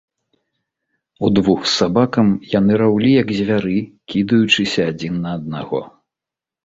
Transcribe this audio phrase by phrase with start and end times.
[1.27, 2.27] Удвух з сабакам
[2.59, 3.77] яны раўлі, як звяры,
[4.15, 5.79] кідаючыся адзін на аднаго.